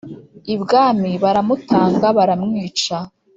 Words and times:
ibwami 0.53 1.09
baramutanga 1.23 2.07
baramwica 2.17 2.97